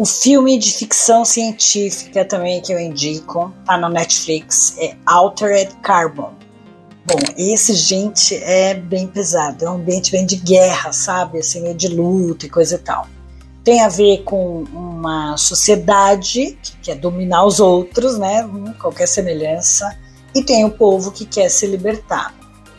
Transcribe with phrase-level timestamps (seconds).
[0.00, 6.32] O filme de ficção científica também que eu indico, tá na Netflix, é Altered Carbon.
[7.04, 9.62] Bom, esse, gente, é bem pesado.
[9.62, 11.40] É um ambiente bem de guerra, sabe?
[11.40, 13.08] Assim, meio de luta e coisa e tal.
[13.62, 18.42] Tem a ver com uma sociedade que quer dominar os outros, né?
[18.42, 19.94] Hum, qualquer semelhança.
[20.34, 22.34] E tem o povo que quer se libertar.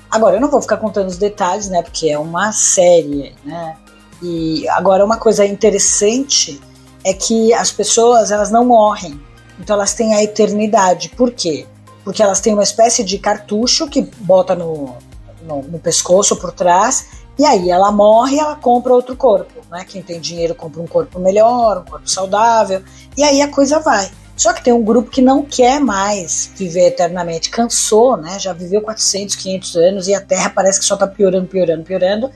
[0.09, 1.83] Agora, eu não vou ficar contando os detalhes, né?
[1.83, 3.77] Porque é uma série, né?
[4.23, 6.59] E agora, uma coisa interessante
[7.03, 9.19] é que as pessoas, elas não morrem.
[9.59, 11.09] Então, elas têm a eternidade.
[11.09, 11.67] Por quê?
[12.03, 14.95] porque elas têm uma espécie de cartucho que bota no,
[15.43, 19.61] no, no pescoço por trás, e aí ela morre ela compra outro corpo.
[19.69, 19.85] Né?
[19.87, 22.81] Quem tem dinheiro compra um corpo melhor, um corpo saudável,
[23.17, 24.09] e aí a coisa vai.
[24.35, 28.39] Só que tem um grupo que não quer mais viver eternamente, cansou, né?
[28.39, 32.31] já viveu 400, 500 anos e a Terra parece que só está piorando, piorando, piorando.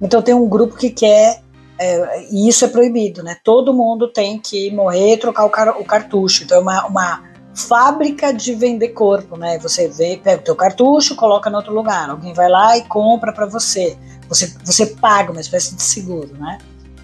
[0.00, 1.42] Então tem um grupo que quer,
[1.78, 3.36] é, e isso é proibido, né?
[3.44, 6.42] Todo mundo tem que morrer e trocar o, car o cartucho.
[6.42, 9.58] Então é uma, uma fábrica de vender corpo, né?
[9.58, 13.32] Você vê, pega o teu cartucho, coloca no outro lugar, alguém vai lá e compra
[13.32, 13.96] para você.
[14.28, 16.58] Você você paga uma espécie de seguro, né?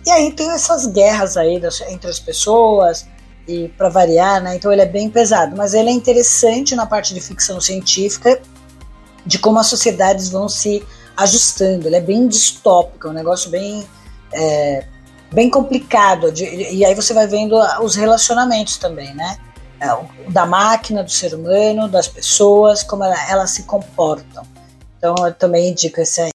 [0.05, 3.07] E aí tem essas guerras aí das, entre as pessoas
[3.47, 4.57] e para variar, né?
[4.57, 8.41] Então ele é bem pesado, mas ele é interessante na parte de ficção científica
[9.25, 10.85] de como as sociedades vão se
[11.17, 11.87] ajustando.
[11.87, 13.87] Ele é bem distópico, é um negócio bem
[14.33, 14.85] é,
[15.33, 16.33] bem complicado.
[16.33, 19.39] De, e aí você vai vendo os relacionamentos também, né?
[19.81, 19.89] É,
[20.31, 24.47] da máquina, do ser humano, das pessoas, como ela, elas se comportam.
[24.99, 26.34] Então eu também indico esse aí.